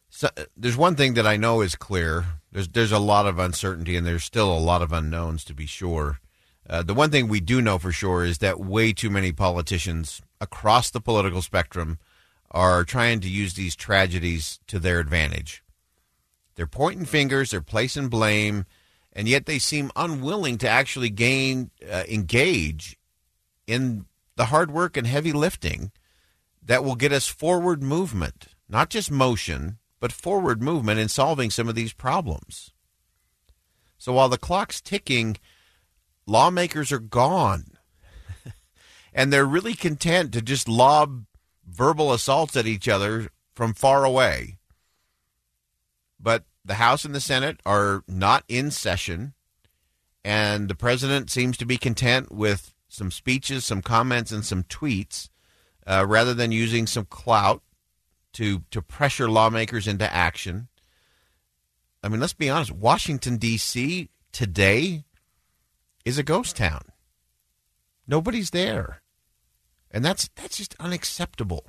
so, 0.10 0.30
there's 0.58 0.78
one 0.78 0.96
thing 0.96 1.14
that 1.14 1.28
I 1.28 1.38
know 1.38 1.62
is 1.62 1.76
clear. 1.76 2.26
There's 2.52 2.68
there's 2.68 2.92
a 2.92 3.00
lot 3.00 3.28
of 3.28 3.40
uncertainty 3.40 3.96
and 3.96 4.06
there's 4.06 4.24
still 4.24 4.56
a 4.56 4.60
lot 4.60 4.82
of 4.82 4.92
unknowns 4.92 5.44
to 5.46 5.54
be 5.54 5.66
sure. 5.66 6.20
Uh, 6.70 6.84
the 6.84 6.94
one 6.94 7.10
thing 7.10 7.28
we 7.28 7.40
do 7.40 7.62
know 7.62 7.80
for 7.80 7.92
sure 7.92 8.24
is 8.24 8.40
that 8.40 8.60
way 8.60 8.92
too 8.92 9.10
many 9.10 9.32
politicians 9.32 10.22
across 10.42 10.90
the 10.90 11.02
political 11.02 11.42
spectrum 11.42 11.98
are 12.52 12.84
trying 12.84 13.20
to 13.22 13.30
use 13.30 13.54
these 13.54 13.76
tragedies 13.76 14.60
to 14.68 14.80
their 14.80 15.00
advantage. 15.00 15.64
They're 16.56 16.68
pointing 16.68 17.06
fingers, 17.06 17.52
they're 17.52 17.62
placing 17.62 18.10
blame, 18.10 18.66
and 19.14 19.28
yet 19.28 19.46
they 19.46 19.60
seem 19.60 19.92
unwilling 19.96 20.58
to 20.60 20.70
actually 20.70 21.10
gain 21.10 21.72
uh, 21.90 22.04
engage 22.08 22.98
in 23.68 24.06
the 24.36 24.46
hard 24.46 24.72
work 24.72 24.98
and 24.98 25.06
heavy 25.06 25.32
lifting 25.32 25.92
that 26.62 26.84
will 26.84 26.96
get 26.96 27.12
us 27.12 27.28
forward 27.28 27.82
movement, 27.82 28.48
not 28.68 28.90
just 28.90 29.12
motion, 29.12 29.78
but 30.00 30.12
forward 30.12 30.62
movement 30.62 31.00
in 31.00 31.10
solving 31.10 31.50
some 31.50 31.68
of 31.68 31.76
these 31.76 31.94
problems. 31.94 32.72
So 33.98 34.14
while 34.14 34.30
the 34.30 34.38
clock's 34.38 34.82
ticking, 34.82 35.38
lawmakers 36.26 36.92
are 36.92 37.00
gone. 37.00 37.66
and 39.14 39.32
they're 39.32 39.46
really 39.46 39.74
content 39.74 40.32
to 40.34 40.42
just 40.42 40.70
lob 40.70 41.26
verbal 41.70 42.14
assaults 42.14 42.56
at 42.56 42.68
each 42.68 42.88
other 42.88 43.30
from 43.54 43.74
far 43.74 44.04
away. 44.04 44.58
But 46.20 46.44
the 46.66 46.76
House 46.76 47.06
and 47.06 47.16
the 47.16 47.22
Senate 47.22 47.62
are 47.66 48.04
not 48.08 48.44
in 48.48 48.72
session, 48.72 49.34
and 50.24 50.70
the 50.70 50.76
president 50.76 51.30
seems 51.30 51.58
to 51.58 51.66
be 51.66 51.78
content 51.78 52.32
with 52.32 52.74
some 52.88 53.12
speeches, 53.12 53.66
some 53.66 53.82
comments, 53.82 54.32
and 54.32 54.44
some 54.44 54.64
tweets 54.64 55.30
uh, 55.88 56.06
rather 56.08 56.34
than 56.34 56.52
using 56.52 56.88
some 56.88 57.06
clout 57.06 57.62
to 58.34 58.64
to 58.72 58.82
pressure 58.82 59.30
lawmakers 59.30 59.88
into 59.88 60.12
action. 60.14 60.68
I 62.04 62.10
mean, 62.10 62.20
let's 62.20 62.34
be 62.34 62.50
honest. 62.50 62.72
Washington 62.72 63.38
D.C. 63.38 64.10
today 64.32 65.04
is 66.06 66.18
a 66.18 66.24
ghost 66.24 66.56
town. 66.56 66.84
Nobody's 68.08 68.52
there, 68.52 69.02
and 69.92 70.04
that's 70.04 70.30
that's 70.36 70.58
just 70.58 70.76
unacceptable. 70.80 71.66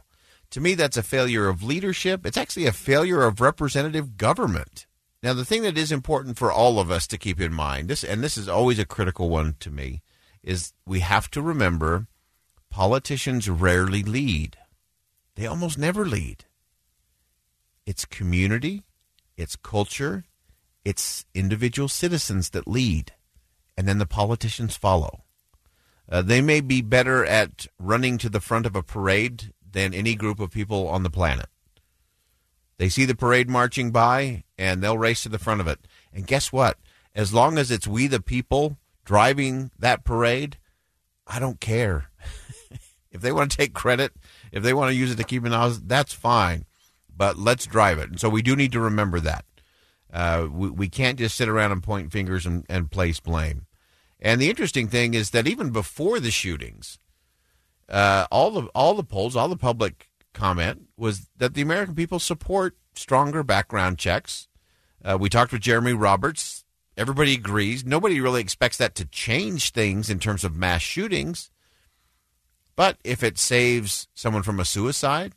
To 0.50 0.60
me, 0.60 0.74
that's 0.74 0.96
a 0.96 1.02
failure 1.02 1.48
of 1.48 1.62
leadership. 1.62 2.26
It's 2.26 2.36
actually 2.36 2.66
a 2.66 2.72
failure 2.72 3.22
of 3.22 3.40
representative 3.40 4.16
government. 4.16 4.86
Now, 5.22 5.34
the 5.34 5.44
thing 5.44 5.62
that 5.62 5.78
is 5.78 5.92
important 5.92 6.38
for 6.38 6.50
all 6.50 6.80
of 6.80 6.90
us 6.90 7.06
to 7.08 7.18
keep 7.18 7.40
in 7.40 7.52
mind, 7.52 7.88
this 7.88 8.02
and 8.02 8.22
this 8.22 8.36
is 8.36 8.48
always 8.48 8.78
a 8.78 8.86
critical 8.86 9.28
one 9.28 9.54
to 9.60 9.70
me, 9.70 10.02
is 10.42 10.72
we 10.86 11.00
have 11.00 11.30
to 11.32 11.42
remember 11.42 12.06
politicians 12.70 13.48
rarely 13.48 14.02
lead. 14.02 14.56
They 15.36 15.46
almost 15.46 15.78
never 15.78 16.06
lead. 16.06 16.44
It's 17.86 18.04
community, 18.04 18.84
it's 19.36 19.56
culture, 19.56 20.24
it's 20.84 21.24
individual 21.34 21.88
citizens 21.88 22.50
that 22.50 22.66
lead, 22.66 23.12
and 23.76 23.86
then 23.86 23.98
the 23.98 24.06
politicians 24.06 24.76
follow. 24.76 25.24
Uh, 26.10 26.22
they 26.22 26.40
may 26.40 26.60
be 26.60 26.82
better 26.82 27.24
at 27.24 27.66
running 27.78 28.18
to 28.18 28.28
the 28.28 28.40
front 28.40 28.66
of 28.66 28.74
a 28.74 28.82
parade 28.82 29.52
than 29.70 29.94
any 29.94 30.16
group 30.16 30.40
of 30.40 30.50
people 30.50 30.88
on 30.88 31.04
the 31.04 31.10
planet. 31.10 31.46
They 32.78 32.88
see 32.88 33.04
the 33.04 33.14
parade 33.14 33.48
marching 33.48 33.92
by 33.92 34.44
and 34.58 34.82
they'll 34.82 34.98
race 34.98 35.22
to 35.22 35.28
the 35.28 35.38
front 35.38 35.60
of 35.60 35.68
it. 35.68 35.86
And 36.12 36.26
guess 36.26 36.52
what? 36.52 36.78
As 37.14 37.32
long 37.32 37.58
as 37.58 37.70
it's 37.70 37.86
we 37.86 38.06
the 38.06 38.20
people 38.20 38.78
driving 39.04 39.70
that 39.78 40.04
parade, 40.04 40.58
I 41.26 41.38
don't 41.38 41.60
care. 41.60 42.10
if 43.12 43.20
they 43.20 43.30
want 43.30 43.50
to 43.50 43.56
take 43.56 43.74
credit, 43.74 44.12
if 44.50 44.62
they 44.62 44.74
want 44.74 44.90
to 44.90 44.96
use 44.96 45.12
it 45.12 45.16
to 45.16 45.24
keep 45.24 45.44
an 45.44 45.52
eye, 45.52 45.74
that's 45.84 46.12
fine. 46.12 46.64
But 47.14 47.38
let's 47.38 47.66
drive 47.66 47.98
it. 47.98 48.10
And 48.10 48.20
so 48.20 48.28
we 48.28 48.42
do 48.42 48.56
need 48.56 48.72
to 48.72 48.80
remember 48.80 49.20
that. 49.20 49.44
Uh, 50.12 50.48
we, 50.50 50.70
we 50.70 50.88
can't 50.88 51.18
just 51.18 51.36
sit 51.36 51.48
around 51.48 51.70
and 51.70 51.82
point 51.82 52.10
fingers 52.10 52.46
and, 52.46 52.64
and 52.68 52.90
place 52.90 53.20
blame. 53.20 53.66
And 54.20 54.40
the 54.40 54.50
interesting 54.50 54.88
thing 54.88 55.14
is 55.14 55.30
that 55.30 55.46
even 55.46 55.70
before 55.70 56.20
the 56.20 56.30
shootings, 56.30 56.98
uh, 57.88 58.26
all 58.30 58.50
the 58.50 58.62
all 58.74 58.94
the 58.94 59.02
polls, 59.02 59.34
all 59.34 59.48
the 59.48 59.56
public 59.56 60.10
comment 60.32 60.88
was 60.96 61.28
that 61.36 61.54
the 61.54 61.62
American 61.62 61.94
people 61.94 62.18
support 62.18 62.76
stronger 62.94 63.42
background 63.42 63.98
checks. 63.98 64.48
Uh, 65.02 65.16
we 65.18 65.28
talked 65.28 65.52
with 65.52 65.62
Jeremy 65.62 65.92
Roberts. 65.92 66.64
Everybody 66.96 67.34
agrees. 67.34 67.84
Nobody 67.84 68.20
really 68.20 68.42
expects 68.42 68.76
that 68.76 68.94
to 68.96 69.06
change 69.06 69.72
things 69.72 70.10
in 70.10 70.18
terms 70.18 70.44
of 70.44 70.54
mass 70.54 70.82
shootings. 70.82 71.50
But 72.76 72.98
if 73.04 73.22
it 73.22 73.38
saves 73.38 74.08
someone 74.14 74.42
from 74.42 74.60
a 74.60 74.64
suicide, 74.64 75.34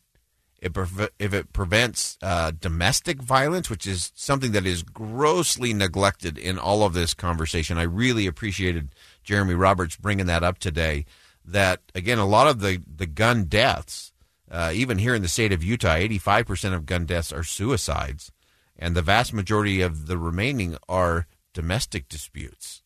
if 0.64 1.34
it 1.34 1.54
prevents 1.54 2.18
uh, 2.22 2.52
domestic 2.52 3.22
violence, 3.22 3.70
which 3.70 3.86
is 3.86 4.12
something 4.16 4.54
that 4.54 4.66
is 4.66 4.82
grossly 4.82 5.74
neglected 5.74 6.38
in 6.38 6.58
all 6.58 6.84
of 6.84 6.94
this 6.94 7.14
conversation, 7.14 7.78
I 7.78 7.84
really 7.84 8.28
appreciated 8.28 8.96
Jeremy 9.24 9.54
Roberts 9.54 9.96
bringing 9.98 10.26
that 10.28 10.44
up 10.44 10.60
today. 10.60 11.06
That 11.46 11.82
again, 11.94 12.20
a 12.20 12.26
lot 12.26 12.48
of 12.48 12.62
the 12.62 12.82
the 12.88 13.06
gun 13.06 13.46
deaths, 13.46 14.14
uh, 14.50 14.72
even 14.74 14.98
here 14.98 15.14
in 15.14 15.22
the 15.22 15.28
state 15.28 15.52
of 15.52 15.64
Utah, 15.64 15.96
eighty 15.96 16.18
five 16.18 16.46
percent 16.46 16.74
of 16.74 16.86
gun 16.86 17.06
deaths 17.06 17.34
are 17.34 17.44
suicides, 17.44 18.32
and 18.78 18.96
the 18.96 19.02
vast 19.02 19.34
majority 19.34 19.82
of 19.82 20.08
the 20.08 20.18
remaining 20.18 20.78
are 20.88 21.28
domestic 21.54 22.08
disputes. 22.08 22.82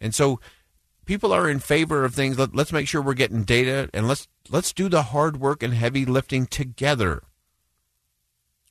And 0.00 0.14
so 0.14 0.40
people 1.08 1.32
are 1.32 1.48
in 1.48 1.58
favor 1.58 2.04
of 2.04 2.14
things. 2.14 2.38
Let, 2.38 2.54
us 2.54 2.70
make 2.70 2.86
sure 2.86 3.00
we're 3.00 3.14
getting 3.14 3.42
data 3.42 3.88
and 3.94 4.06
let's 4.06 4.28
let's 4.50 4.74
do 4.74 4.90
the 4.90 5.04
hard 5.04 5.40
work 5.40 5.62
and 5.62 5.72
heavy 5.72 6.04
lifting 6.04 6.46
together. 6.46 7.22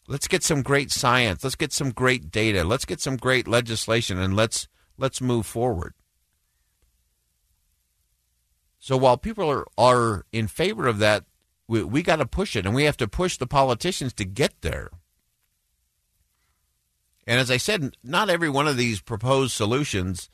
Let's 0.08 0.28
get 0.28 0.44
some 0.44 0.62
great 0.62 0.92
science. 0.92 1.44
Let's 1.44 1.56
get 1.56 1.74
some 1.74 1.90
great 1.90 2.32
data. 2.32 2.64
Let's 2.64 2.86
get 2.86 3.02
some 3.02 3.18
great 3.18 3.48
legislation 3.48 4.20
and 4.20 4.36
let's 4.36 4.68
let's 4.98 5.20
move 5.20 5.48
forward. 5.48 5.96
So 8.78 8.96
while 8.96 9.18
people 9.18 9.50
are, 9.50 9.66
are 9.76 10.26
in 10.32 10.48
favor 10.48 10.88
of 10.88 11.00
that, 11.00 11.26
we, 11.68 11.84
we 11.84 12.04
got 12.04 12.18
to 12.18 12.28
push 12.28 12.56
it 12.56 12.68
and 12.68 12.76
we 12.76 12.84
have 12.84 12.98
to 12.98 13.08
push 13.08 13.38
the 13.38 13.48
politicians 13.48 14.14
to 14.14 14.26
get 14.26 14.62
there. 14.62 14.92
And 17.26 17.40
as 17.40 17.50
I 17.50 17.58
said, 17.58 17.98
not 18.04 18.30
every 18.30 18.48
one 18.48 18.68
of 18.68 18.78
these 18.78 19.02
proposed 19.02 19.54
solutions 19.54 20.30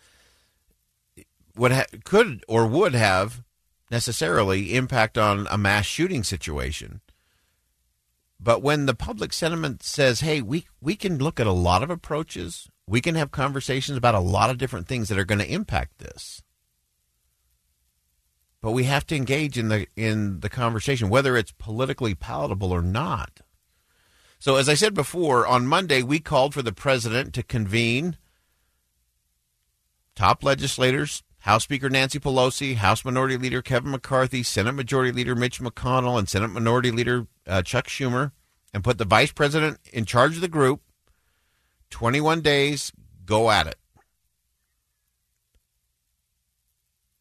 would 1.56 1.72
ha- 1.72 1.86
could 2.04 2.44
or 2.48 2.68
would 2.68 2.94
have 2.94 3.44
necessarily 3.92 4.76
impact 4.76 5.18
on 5.18 5.48
a 5.50 5.58
mass 5.58 5.86
shooting 5.86 6.24
situation. 6.24 7.02
But 8.40 8.62
when 8.62 8.86
the 8.86 8.96
public 8.96 9.32
sentiment 9.32 9.84
says, 9.84 10.20
"Hey, 10.22 10.42
we 10.42 10.66
we 10.82 10.96
can 10.96 11.18
look 11.18 11.40
at 11.40 11.48
a 11.48 11.52
lot 11.52 11.84
of 11.84 11.90
approaches, 11.90 12.68
we 12.86 13.00
can 13.00 13.16
have 13.16 13.32
conversations 13.32 13.98
about 13.98 14.16
a 14.16 14.20
lot 14.20 14.50
of 14.50 14.58
different 14.58 14.88
things 14.88 15.08
that 15.10 15.18
are 15.18 15.26
going 15.26 15.40
to 15.40 15.52
impact 15.52 16.00
this." 16.00 16.42
But 18.62 18.72
we 18.72 18.86
have 18.86 19.06
to 19.08 19.16
engage 19.16 19.58
in 19.58 19.70
the 19.70 19.88
in 19.96 20.40
the 20.40 20.50
conversation 20.50 21.10
whether 21.10 21.38
it's 21.38 21.52
politically 21.52 22.16
palatable 22.16 22.72
or 22.72 22.82
not. 22.82 23.42
So, 24.40 24.58
as 24.58 24.68
I 24.68 24.74
said 24.74 24.94
before, 24.94 25.48
on 25.48 25.68
Monday, 25.68 26.02
we 26.04 26.20
called 26.20 26.54
for 26.54 26.62
the 26.62 26.74
president 26.74 27.34
to 27.36 27.44
convene 27.44 28.18
top 30.16 30.44
legislators, 30.44 31.24
House 31.44 31.64
Speaker 31.64 31.90
Nancy 31.90 32.20
Pelosi, 32.20 32.76
House 32.76 33.06
Minority 33.06 33.38
Leader 33.38 33.62
Kevin 33.62 33.92
McCarthy, 33.92 34.44
Senate 34.44 34.74
Majority 34.74 35.12
Leader 35.12 35.36
Mitch 35.36 35.62
McConnell, 35.62 36.18
and 36.18 36.28
Senate 36.28 36.50
Minority 36.50 36.92
Leader 36.92 37.28
uh, 37.48 37.62
Chuck 37.62 37.88
Schumer, 37.88 38.32
and 38.74 38.84
put 38.84 38.98
the 38.98 39.06
vice 39.06 39.32
president 39.32 39.80
in 39.94 40.06
charge 40.06 40.36
of 40.36 40.42
the 40.42 40.48
group. 40.48 40.82
21 41.90 42.42
days, 42.42 42.92
go 43.26 43.52
at 43.52 43.68
it. 43.68 43.78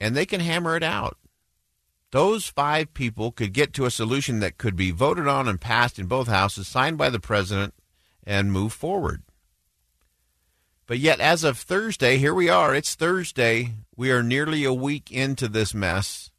And 0.00 0.16
they 0.16 0.26
can 0.26 0.40
hammer 0.40 0.76
it 0.76 0.82
out 0.82 1.18
those 2.12 2.46
five 2.46 2.92
people 2.94 3.32
could 3.32 3.52
get 3.52 3.72
to 3.72 3.86
a 3.86 3.90
solution 3.90 4.38
that 4.40 4.58
could 4.58 4.76
be 4.76 4.90
voted 4.90 5.26
on 5.26 5.48
and 5.48 5.60
passed 5.60 5.98
in 5.98 6.06
both 6.06 6.28
houses, 6.28 6.68
signed 6.68 6.98
by 6.98 7.10
the 7.10 7.18
president, 7.18 7.74
and 8.22 8.52
move 8.52 8.72
forward. 8.72 9.22
But 10.92 10.98
yet, 10.98 11.20
as 11.20 11.42
of 11.42 11.56
Thursday, 11.56 12.18
here 12.18 12.34
we 12.34 12.50
are. 12.50 12.74
It's 12.74 12.94
Thursday. 12.94 13.76
We 13.96 14.10
are 14.10 14.22
nearly 14.22 14.64
a 14.64 14.74
week 14.74 15.10
into 15.10 15.48
this 15.48 15.72
mess. 15.72 16.30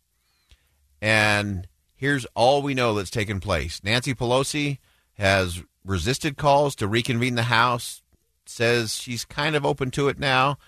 And 1.02 1.68
here's 1.96 2.28
all 2.36 2.62
we 2.62 2.76
know 2.76 2.94
that's 2.94 3.10
taken 3.10 3.40
place 3.40 3.84
Nancy 3.84 4.14
Pelosi 4.14 4.78
has 5.14 5.64
resisted 5.84 6.38
calls 6.38 6.76
to 6.76 6.88
reconvene 6.88 7.34
the 7.34 7.42
House, 7.42 8.04
says 8.46 8.94
she's 8.94 9.26
kind 9.26 9.56
of 9.56 9.66
open 9.66 9.90
to 9.90 10.08
it 10.08 10.20
now. 10.20 10.60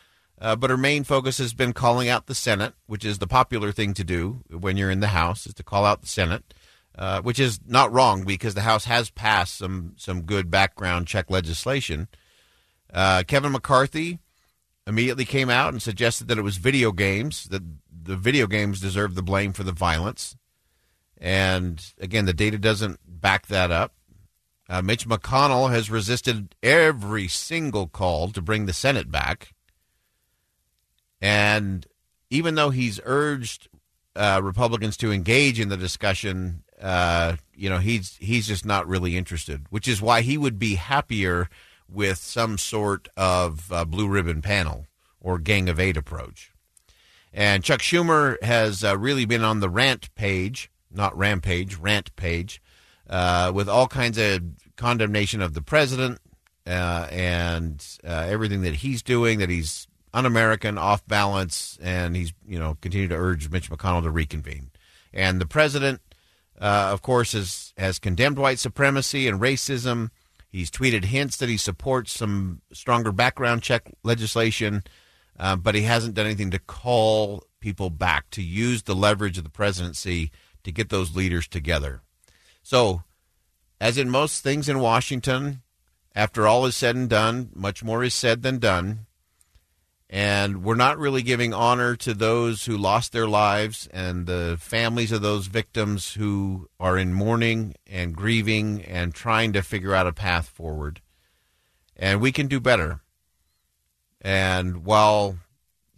Uh, 0.42 0.56
but 0.56 0.72
her 0.72 0.77
main 0.77 1.04
focus 1.04 1.38
has 1.38 1.54
been 1.54 1.72
calling 1.72 2.10
out 2.10 2.25
the 2.25 2.34
Senate, 2.34 2.74
which 2.88 3.06
is 3.06 3.20
the 3.20 3.27
popular 3.27 3.72
thing 3.72 3.94
to 3.94 4.04
do 4.04 4.42
when 4.50 4.77
you're 4.77 4.89
in 4.89 5.00
the 5.00 5.10
House, 5.10 5.46
is 5.46 5.54
to 5.54 5.63
call 5.63 5.86
out 5.86 6.01
the 6.01 6.08
Senate, 6.08 6.56
uh, 6.98 7.22
which 7.22 7.39
is 7.39 7.60
not 7.68 7.94
wrong 7.94 8.24
because 8.25 8.56
the 8.56 8.62
House 8.62 8.86
has 8.86 9.12
passed 9.12 9.56
some 9.56 9.94
some 9.96 10.24
good 10.24 10.50
background 10.50 11.06
check 11.06 11.30
legislation. 11.30 12.08
Uh, 12.94 13.24
Kevin 13.27 13.51
McCarthy 13.51 14.20
immediately 14.88 15.25
came 15.25 15.50
out 15.50 15.74
and 15.74 15.82
suggested 15.82 16.27
that 16.27 16.38
it 16.38 16.44
was 16.44 16.58
video 16.58 16.92
games 16.92 17.46
that 17.46 17.63
the 18.04 18.15
video 18.15 18.48
games 18.48 18.80
deserve 18.80 19.15
the 19.15 19.24
blame 19.24 19.51
for 19.51 19.63
the 19.63 19.72
violence, 19.72 20.36
and 21.18 21.94
again, 22.00 22.25
the 22.25 22.34
data 22.34 22.58
doesn't 22.58 23.00
back 23.08 23.48
that 23.48 23.71
up. 23.71 23.93
Uh, 24.67 24.82
Mitch 24.82 25.08
McConnell 25.08 25.71
has 25.71 25.91
resisted 25.91 26.56
every 26.63 27.28
single 27.28 27.88
call 27.88 28.30
to 28.30 28.41
bring 28.41 28.65
the 28.65 28.74
Senate 28.74 29.12
back. 29.12 29.54
And 31.21 31.86
even 32.30 32.56
though 32.56 32.71
he's 32.71 33.00
urged 33.04 33.69
uh, 34.15 34.41
Republicans 34.43 34.98
to 34.98 35.12
engage 35.12 35.60
in 35.60 35.69
the 35.69 35.78
discussion, 35.78 36.63
uh, 36.82 37.36
you 37.56 37.69
know, 37.69 37.78
he's 37.78 38.17
he's 38.19 38.48
just 38.48 38.65
not 38.65 38.88
really 38.88 39.15
interested. 39.17 39.65
Which 39.69 39.88
is 39.88 40.02
why 40.02 40.21
he 40.21 40.38
would 40.38 40.60
be 40.60 40.76
happier 40.76 41.50
with 41.89 42.17
some 42.17 42.58
sort 42.58 43.08
of 43.15 43.71
uh, 43.71 43.86
blue 43.86 44.08
ribbon 44.08 44.41
panel 44.41 44.88
or 45.21 45.39
Gang 45.39 45.69
of 45.69 45.80
Eight 45.80 45.98
approach. 45.98 46.52
And 47.34 47.63
Chuck 47.63 47.82
Schumer 47.82 48.41
has 48.41 48.84
uh, 48.84 48.98
really 48.98 49.26
been 49.26 49.43
on 49.43 49.60
the 49.60 49.69
rant 49.69 50.13
page, 50.15 50.71
not 50.91 51.17
rampage, 51.17 51.76
rant 51.76 52.15
page, 52.15 52.62
uh, 53.10 53.52
with 53.54 53.67
all 53.67 53.88
kinds 53.88 54.17
of 54.17 54.41
condemnation 54.78 55.41
of 55.41 55.54
the 55.54 55.62
president 55.62 56.19
uh, 56.65 57.08
and 57.12 57.86
everything 58.04 58.62
that 58.62 58.76
he's 58.76 59.04
doing, 59.04 59.39
that 59.39 59.50
he's 59.50 59.88
un-American, 60.15 60.78
off 60.78 61.06
balance, 61.06 61.78
and 61.82 62.15
he's 62.15 62.34
you 62.48 62.58
know 62.58 62.78
continued 62.82 63.10
to 63.10 63.15
urge 63.15 63.50
Mitch 63.52 63.69
McConnell 63.69 64.04
to 64.04 64.10
reconvene. 64.10 64.71
And 65.13 65.39
the 65.39 65.45
president, 65.45 66.02
uh, 66.60 66.89
of 66.91 67.02
course, 67.02 67.34
has 67.34 67.74
has 67.78 68.00
condemned 68.00 68.38
white 68.38 68.60
supremacy 68.60 69.28
and 69.28 69.39
racism. 69.39 70.10
He's 70.56 70.72
tweeted 70.72 71.04
hints 71.04 71.36
that 71.36 71.50
he 71.50 71.58
supports 71.58 72.13
some 72.13 72.62
stronger 72.72 73.12
background 73.12 73.62
check 73.62 73.91
legislation, 74.04 74.84
uh, 75.38 75.58
but 75.58 75.76
he 75.76 75.82
hasn't 75.82 76.15
done 76.15 76.28
anything 76.28 76.52
to 76.52 76.60
call 76.60 77.44
people 77.60 77.89
back 77.89 78.30
to 78.30 78.41
use 78.41 78.84
the 78.84 78.96
leverage 78.96 79.38
of 79.38 79.44
the 79.44 79.50
presidency 79.50 80.32
to 80.63 80.72
get 80.72 80.88
those 80.88 81.13
leaders 81.13 81.46
together. 81.50 82.04
So, 82.63 83.04
as 83.82 83.98
in 83.98 84.10
most 84.10 84.44
things 84.44 84.70
in 84.70 84.80
Washington, 84.80 85.62
after 86.15 86.48
all 86.48 86.65
is 86.65 86.78
said 86.78 86.96
and 86.96 87.10
done, 87.10 87.50
much 87.54 87.84
more 87.84 88.02
is 88.02 88.13
said 88.13 88.41
than 88.41 88.60
done. 88.60 89.08
And 90.10 90.63
we're 90.63 90.76
not 90.76 91.00
really 91.00 91.24
giving 91.24 91.54
honor 91.54 91.96
to 91.98 92.13
those 92.13 92.65
who 92.65 92.78
lost 92.78 93.12
their 93.12 93.28
lives 93.28 93.88
and 93.91 94.28
the 94.28 94.58
families 94.60 95.12
of 95.12 95.22
those 95.22 95.48
victims 95.48 96.13
who 96.13 96.70
are 96.80 96.98
in 96.98 97.13
mourning 97.13 97.74
and 97.88 98.15
grieving 98.15 98.84
and 98.84 99.15
trying 99.15 99.54
to 99.54 99.63
figure 99.63 99.96
out 99.96 100.08
a 100.08 100.13
path 100.13 100.48
forward. 100.48 101.02
And 101.96 102.22
we 102.22 102.32
can 102.32 102.48
do 102.48 102.60
better. 102.60 103.02
And 104.22 104.86
while 104.86 105.38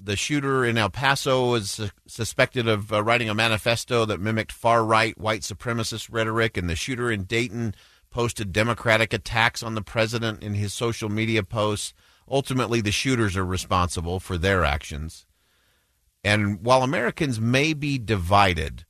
the 0.02 0.15
shooter 0.15 0.63
in 0.63 0.78
El 0.78 0.89
Paso 0.89 1.54
is 1.56 1.91
suspected 2.08 2.67
of 2.67 2.93
uh, 2.93 3.04
writing 3.04 3.30
a 3.30 3.36
manifesto 3.36 4.06
that 4.06 4.22
mimicked 4.22 4.52
far 4.52 4.86
right 4.86 5.17
white 5.17 5.41
supremacist 5.41 6.08
rhetoric, 6.12 6.56
and 6.56 6.70
the 6.70 6.76
shooter 6.76 7.12
in 7.12 7.24
Dayton 7.24 7.76
posted 8.10 8.54
Democratic 8.54 9.12
attacks 9.12 9.62
on 9.62 9.76
the 9.76 9.82
president 9.82 10.43
in 10.43 10.54
his 10.54 10.74
social 10.74 11.10
media 11.10 11.43
posts 11.43 11.93
ultimately 12.30 12.82
the 12.82 12.92
shooters 12.92 13.38
are 13.38 13.46
responsible 13.46 14.20
for 14.20 14.38
their 14.38 14.63
actions. 14.63 15.26
And 16.24 16.62
while 16.62 16.84
Americans 16.84 17.40
may 17.40 17.74
be 17.74 17.98
divided 17.98 18.86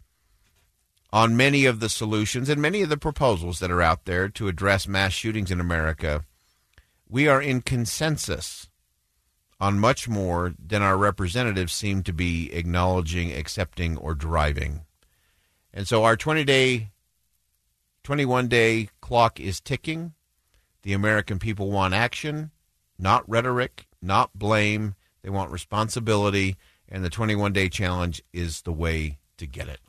on 1.14 1.38
many 1.38 1.66
of 1.66 1.80
the 1.80 1.90
solutions 1.90 2.50
and 2.50 2.62
many 2.62 2.82
of 2.82 2.90
the 2.90 2.98
proposals 2.98 3.60
that 3.60 3.72
are 3.72 3.82
out 3.82 4.06
there 4.06 4.28
to 4.30 4.48
address 4.48 4.88
mass 4.88 5.14
shootings 5.14 5.52
in 5.52 5.60
America, 5.60 6.26
we 7.08 7.28
are 7.28 7.42
in 7.42 7.62
consensus 7.62 8.70
on 9.60 9.80
much 9.80 10.08
more 10.08 10.54
than 10.60 10.82
our 10.82 10.98
representatives 10.98 11.74
seem 11.74 12.04
to 12.04 12.14
be 12.14 12.54
acknowledging, 12.54 13.32
accepting, 13.32 13.98
or 13.98 14.14
driving. 14.14 14.82
And 15.74 15.88
so 15.88 16.04
our 16.04 16.16
20 16.16 16.44
day, 16.44 16.92
21 18.04 18.48
day 18.48 18.90
clock 19.02 19.40
is 19.40 19.60
ticking. 19.60 20.14
The 20.84 20.94
American 20.94 21.40
people 21.40 21.72
want 21.72 21.94
action 21.94 22.52
not 23.00 23.28
rhetoric, 23.28 23.88
not 24.02 24.32
blame. 24.34 24.96
They 25.24 25.30
want 25.30 25.52
responsibility, 25.52 26.56
and 26.90 27.04
the 27.04 27.10
21 27.10 27.54
day 27.54 27.70
challenge 27.70 28.22
is 28.34 28.62
the 28.62 28.72
way 28.72 29.18
to 29.38 29.46
get 29.46 29.68
it. 29.68 29.80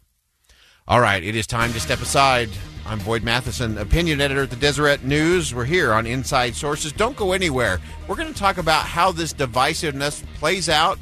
All 0.87 1.01
right, 1.01 1.23
it 1.23 1.37
is 1.37 1.47
time 1.47 1.73
to 1.75 1.81
step 1.81 2.01
aside. 2.01 2.49
I'm 2.87 2.99
Boyd 3.01 3.23
Matheson, 3.23 3.77
opinion 3.77 4.23
editor 4.23 4.45
at 4.45 4.51
the 4.51 4.57
Deseret 4.57 5.05
News. 5.05 5.55
We're 5.55 5.67
here 5.67 5.93
on 5.93 6.07
Inside 6.07 6.55
Sources. 6.55 6.93
Don't 6.93 7.17
go 7.17 7.33
anywhere. 7.33 7.79
We're 8.07 8.17
going 8.17 8.33
to 8.33 8.39
talk 8.39 8.57
about 8.57 8.87
how 8.87 9.13
this 9.13 9.35
divisiveness 9.35 10.25
plays 10.37 10.71
out 10.71 10.99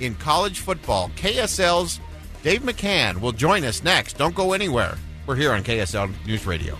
in 0.00 0.16
college 0.16 0.58
football. 0.58 1.10
KSL's 1.10 2.00
Dave 2.42 2.62
McCann 2.62 3.20
will 3.20 3.32
join 3.32 3.64
us 3.64 3.84
next. 3.84 4.18
Don't 4.18 4.34
go 4.34 4.52
anywhere. 4.52 4.96
We're 5.26 5.36
here 5.36 5.52
on 5.52 5.62
KSL 5.62 6.12
News 6.26 6.46
Radio. 6.46 6.76